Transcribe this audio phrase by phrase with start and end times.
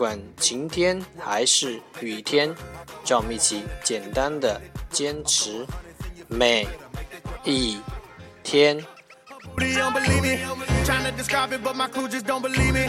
[0.00, 2.54] 管晴天还是雨天，
[3.06, 4.60] 让我们一起简单的
[4.90, 5.66] 坚持
[6.28, 6.66] 每
[7.44, 7.80] 一
[8.42, 8.76] 天。
[9.58, 10.38] You don't believe me.
[10.84, 12.88] Trying to describe it, but my crew just don't believe me.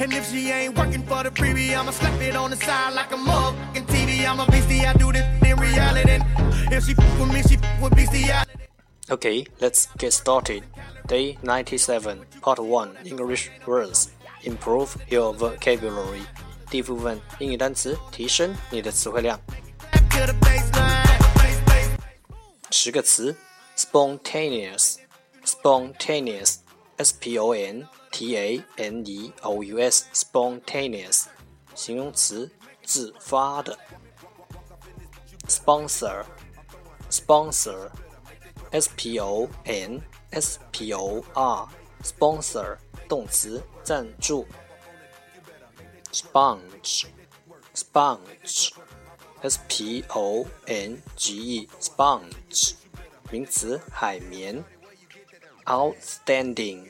[0.00, 3.10] And if she ain't working for the freebie, I'ma slap it on the side like
[3.10, 4.26] a motherfucking TV.
[4.28, 6.20] I'm a beastie, I do this in reality.
[6.70, 8.52] If she f with me, she f with bestiality.
[9.10, 10.64] Okay, let's get started.
[11.06, 14.10] Day 97, Part 1 English Words.
[14.42, 16.24] Improve your vocabulary.
[16.70, 19.40] 第一部分英语单词，提升你的词汇量。
[20.10, 21.98] To the baseline.
[22.70, 23.34] 十个词：
[23.76, 24.96] spontaneous,
[25.44, 26.56] spontaneous,
[26.96, 31.24] s p o n t a n e o u s, spontaneous，
[31.74, 32.50] 形容词，
[32.84, 33.76] 自发的。
[35.48, 36.24] sponsor,
[37.10, 37.90] sponsor,
[38.70, 41.66] s p o n s p o r,
[42.02, 42.76] sponsor，
[43.08, 44.46] 动词， 赞助。
[46.12, 47.06] sponge,
[47.74, 52.74] sponge。S P O N G E sponge
[53.30, 54.64] 名词海绵。
[55.64, 56.88] Outstanding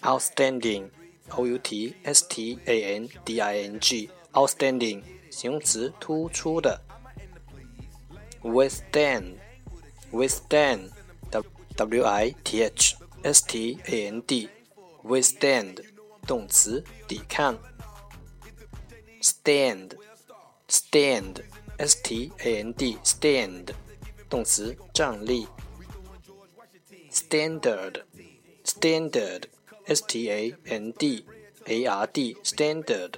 [0.00, 0.88] outstanding
[1.30, 6.80] O U T S T A N D I N G outstanding 形容词突出的。
[8.42, 9.34] Withstand
[10.12, 10.90] withstand
[11.76, 14.48] W I T H S T A N D
[15.06, 15.84] withstand
[16.26, 17.58] 动词抵抗。
[19.20, 19.96] Stand
[20.72, 21.42] stand,
[21.76, 23.74] s t a n d, stand，
[24.30, 25.46] 动词站立。
[27.10, 28.02] standard,
[28.64, 29.42] standard,
[29.84, 31.26] s t a n d
[31.66, 33.12] a r d, standard，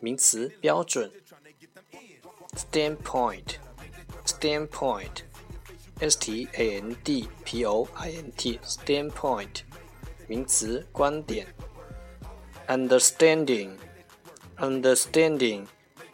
[0.00, 1.10] 名词标准。
[2.54, 3.56] standpoint,
[4.26, 5.22] standpoint,
[6.00, 9.62] s t a n d p o i n t, standpoint，
[10.27, 11.47] 名词观点。
[12.67, 13.77] understanding,
[14.57, 15.65] understanding。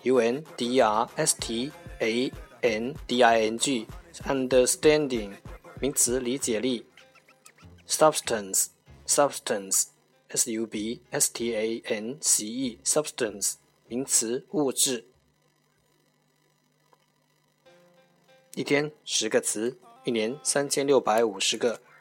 [0.04, 3.86] U N D R S T A N D I N G
[4.24, 5.34] understanding
[5.80, 6.88] 名词理解力。
[7.88, 8.70] substance
[9.06, 9.90] substance
[10.30, 13.58] S U B S T A N C E substance
[13.88, 15.06] 名词物质。
[18.56, 21.80] 一天十个词，一年三千六百五十个，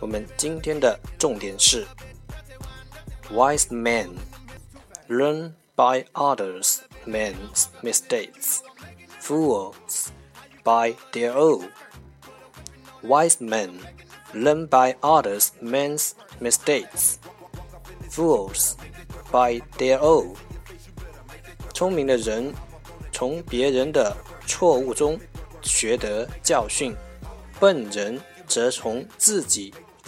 [0.00, 1.86] 我们今天的重点是
[3.30, 4.10] Wise men
[5.08, 8.60] learn by others men's mistakes.
[9.20, 10.08] Fools
[10.62, 11.68] by their own.
[13.02, 13.70] Wise men
[14.34, 17.16] learn by others men's mistakes.
[18.10, 18.74] Fools
[19.32, 20.34] by their own.
[21.72, 22.54] 聪明的人
[23.10, 24.14] 从别人的
[24.46, 25.18] 错误中
[25.62, 26.94] 学得教训，
[27.58, 29.72] 笨人则从自己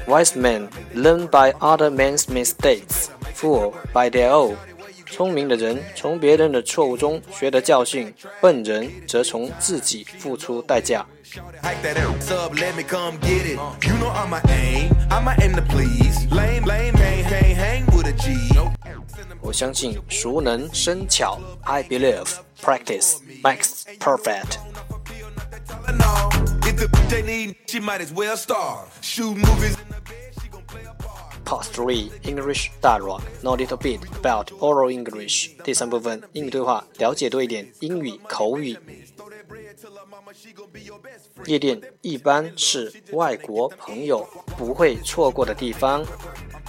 [0.07, 3.09] Wise men learn by other men's mistakes.
[3.33, 4.55] Fool by their own.
[5.07, 11.05] 聪明的人从别人的错误中学得教训，笨人则从自己付出代价。
[11.61, 13.59] Hike that ass up, let me come get it.
[13.87, 16.27] You know I'm a aim, I'm a aim to please.
[16.31, 18.35] Lame, lame, hang, hang, hang with a G.
[19.41, 21.39] 我相信熟能生巧。
[21.63, 22.27] I believe
[22.61, 24.58] practice Max perfect.
[25.98, 26.28] No,
[26.62, 28.86] if the they need, she might as well star.
[29.00, 29.76] Shoot movies.
[31.44, 33.22] Part three English dialogue.
[33.42, 35.50] Know a little bit about oral English.
[35.64, 38.76] 第三部分英语对话，了解多一点英语口语。
[41.46, 46.04] 夜店一般是外国朋友不会错过的地方，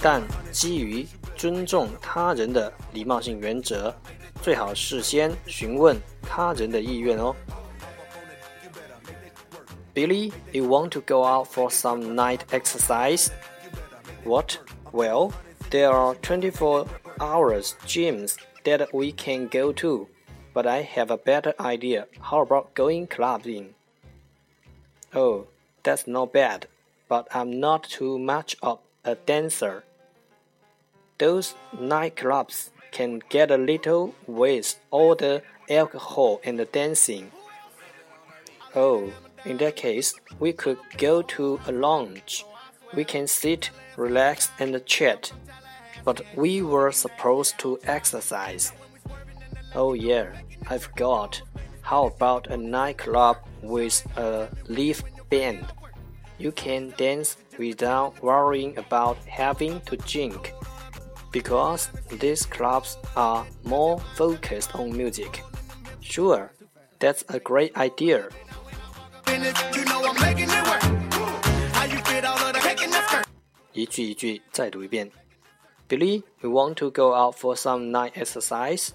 [0.00, 3.94] 但基于尊重他人的礼貌性原则，
[4.41, 7.35] 最好事先询问他人的意愿哦。
[9.93, 13.31] Billy, you want to go out for some night exercise?
[14.23, 14.59] What?
[14.91, 15.33] Well,
[15.71, 16.85] there are 24
[17.19, 20.07] hours gyms that we can go to,
[20.53, 22.05] but I have a better idea.
[22.21, 23.73] How about going clubbing?
[25.15, 25.47] Oh,
[25.83, 26.67] that's not bad,
[27.09, 29.83] but I'm not too much of a dancer.
[31.17, 37.32] Those nightclubs can get a little with all the alcohol and the dancing.
[38.74, 39.12] Oh,
[39.44, 42.44] in that case, we could go to a lounge.
[42.94, 45.32] We can sit, relax, and chat.
[46.04, 48.72] But we were supposed to exercise.
[49.74, 50.32] Oh, yeah,
[50.68, 51.42] I forgot.
[51.80, 55.66] How about a nightclub with a live band?
[56.38, 60.54] You can dance without worrying about having to drink
[61.31, 65.43] Because these clubs are more focused on music.
[65.99, 66.51] Sure,
[66.99, 68.29] that's a great idea.
[69.25, 70.81] Finish, you know I'm making it work.
[71.73, 73.25] How you fit all of the cake in the skirt?
[73.73, 75.11] 一句一句再读一遍。
[75.89, 78.89] Billy, we want to go out for some night exercise.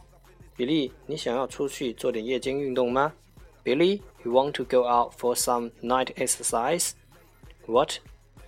[0.56, 3.12] 比利，你想要出去做点夜间运动吗？
[3.64, 6.93] Billy, we want to go out for some night exercise.
[7.67, 7.99] What?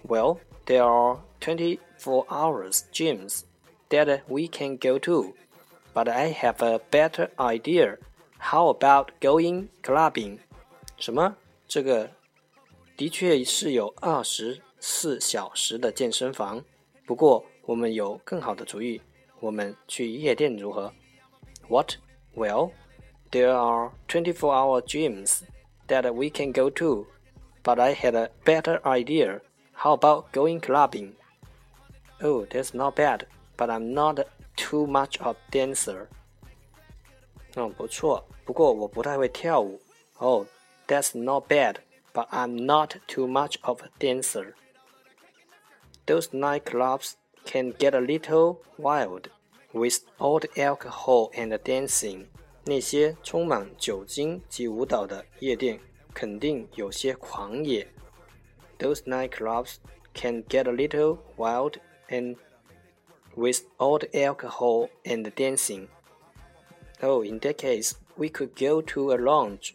[0.06, 3.44] Well, there are 24 hours gyms
[3.90, 5.34] that we can go to,
[5.92, 7.98] but I have a better idea.
[8.38, 10.38] How about going clubbing?
[10.98, 11.36] 什么？
[11.66, 12.10] 这个
[12.96, 16.64] 的确是有二十四小时的健身房，
[17.06, 19.00] 不过我们有更好的主意，
[19.40, 20.92] 我们去夜店如何？
[21.68, 21.94] What?
[22.36, 22.72] Well,
[23.30, 25.42] there are 24-hour gyms
[25.88, 27.06] that we can go to,
[27.62, 29.40] but I had a better idea.
[29.72, 31.14] How about going clubbing?
[32.20, 33.26] Oh, that's not bad,
[33.58, 34.26] but I'm not
[34.56, 36.06] too much of dancer.
[37.54, 39.80] 嗯，不错，不过我不太会跳舞。
[40.18, 40.46] Oh,
[40.86, 41.76] that's not bad,
[42.12, 44.54] but I'm not too much of a dancer.
[46.06, 47.12] Those nightclubs
[47.44, 49.30] can get a little wild
[49.72, 52.26] with all the alcohol and dancing.
[52.64, 55.78] 那些充满酒精及舞蹈的夜店
[56.12, 57.86] 肯定有些狂野。
[58.78, 59.76] Those nightclubs
[60.14, 61.74] can get a little wild
[62.08, 62.36] and
[63.38, 65.88] with all the alcohol and dancing.
[67.02, 69.74] Oh, in that case, we could go to a lounge.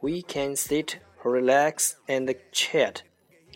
[0.00, 3.02] We can sit, relax, and chat.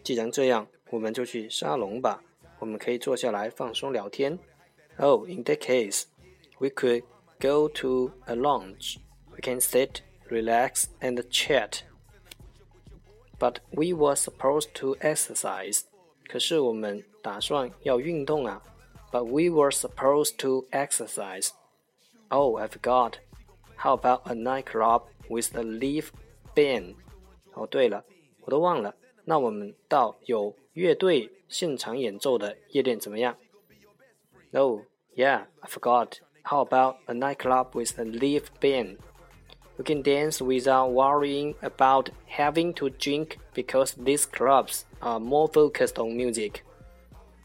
[0.02, 2.22] 既然这样，我们就去沙龙吧。
[2.58, 4.38] 我们可以坐下来放松聊天。
[4.98, 6.04] Oh, in that case,
[6.58, 7.02] we could
[7.38, 8.98] go to a lounge.
[9.30, 11.80] We can sit, relax, and chat.
[13.38, 15.82] But we were supposed to exercise.
[16.28, 18.62] 可是我们打算要运动啊。
[19.14, 21.52] But we were supposed to exercise.
[22.30, 23.18] Oh, I forgot.
[23.76, 26.10] How about a nightclub with a live
[26.54, 26.94] band?
[27.54, 28.04] 哦，对了，
[28.42, 28.94] 我都忘了。
[29.24, 33.36] 那我们到有乐队现场演奏的夜店怎么样？
[34.52, 34.82] Oh,
[35.16, 36.18] yeah, I forgot.
[36.44, 38.98] How about a nightclub with a live band?
[39.76, 45.98] We can dance without worrying about having to drink because these clubs are more focused
[45.98, 46.64] on music.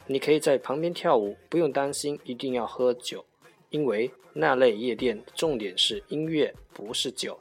[0.09, 3.25] 你可以在旁边跳舞，不用担心一定要喝酒，
[3.69, 7.39] 因为那类夜店重点是音乐，不是酒。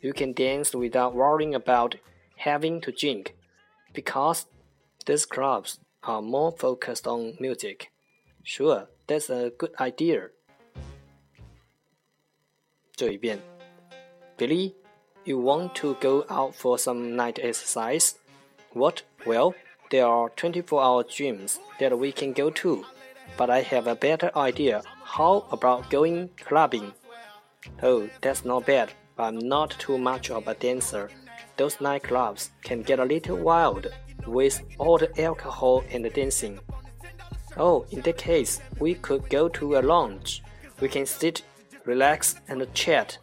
[0.00, 1.96] You can dance without worrying about
[2.38, 3.32] having to drink
[3.92, 4.44] because
[5.04, 7.88] these clubs are more focused on music.
[8.42, 10.30] Sure, that's a good idea.
[12.96, 13.40] 这一遍，
[14.36, 14.74] Billy,
[15.24, 18.14] You want to go out for some night exercise?
[18.72, 19.02] What?
[19.26, 19.54] Well,
[19.91, 22.85] there are 24 hour gyms that we can go to.
[23.37, 24.81] But I have a better idea.
[25.03, 26.93] How about going clubbing?
[27.81, 28.91] Oh, that's not bad.
[29.15, 31.09] but I'm not too much of a dancer.
[31.57, 33.87] Those nightclubs can get a little wild
[34.27, 36.59] with all the alcohol and the dancing.
[37.57, 40.43] Oh, in that case, we could go to a lounge.
[40.81, 41.43] We can sit,
[41.85, 43.17] relax, and chat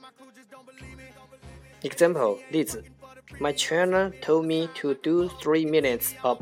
[1.82, 2.84] Example 例子，
[3.40, 6.40] My trainer told me to do three minutes of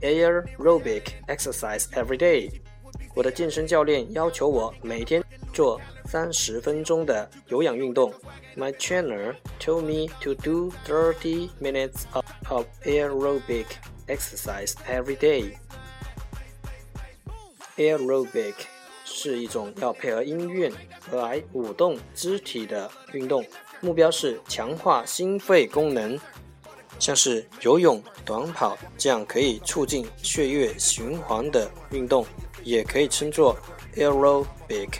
[0.00, 2.50] aerobic exercise every day。
[3.14, 5.22] 我的健身教练要求我每天
[5.52, 8.12] 做三十分钟的有氧运动。
[8.56, 13.66] My trainer told me to do 30 minutes of, of aerobic
[14.09, 15.53] exercise every day.
[17.77, 18.55] Aerobic
[19.05, 20.69] 是一种要配合音乐
[21.11, 23.45] 来舞动肢体的运动，
[23.79, 26.19] 目标是强化心肺功能，
[26.99, 32.25] 像是游泳、短跑这样可以促进血液循环的运动，
[32.63, 33.57] 也可以称作
[33.95, 34.99] aerobic。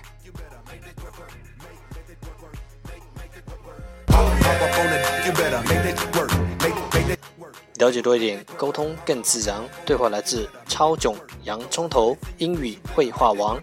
[7.79, 9.63] 了解多一点，沟通更自然。
[9.85, 13.57] 对话来自超囧洋葱头英语绘画王。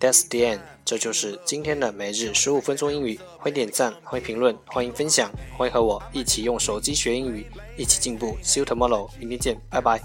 [0.00, 3.20] That's the end，这就是今天的每日十五分钟英语。
[3.38, 8.36] 欢迎点赞，欢迎评论，欢迎分享，欢迎和我一起用手机学英语，一起进步。
[8.42, 10.02] See you tomorrow，明天见，拜拜。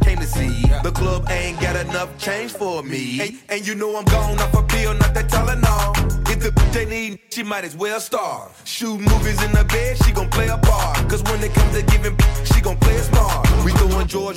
[0.00, 0.62] Came to see.
[0.82, 3.38] The club ain't got enough change for me.
[3.48, 6.28] And you know I'm gone off a pill, not that Tylenol.
[6.30, 8.60] If the bitch they need, she might as well starve.
[8.64, 11.08] Shoot movies in the bed, she gon' play a part.
[11.08, 12.67] Cause when it comes to giving, she gon'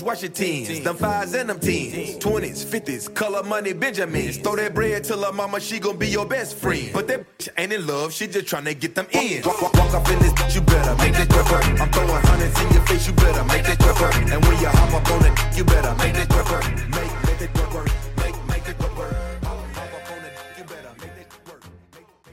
[0.01, 4.37] George Washington's, them fives and them tens, twenties, fifties, color money Benjamins.
[4.37, 6.89] Throw that bread till her mama, she gon' be your best friend.
[6.91, 9.43] But that bitch ain't in love, she just tryna get them in.
[9.43, 11.81] Walk, walk, walk off in this bitch, you better make this pepper.
[11.81, 14.11] I'm throwing hundreds in your face, you better make this pepper.
[14.33, 16.87] And when you hop up on it, you better make this pepper.
[16.89, 17.11] Make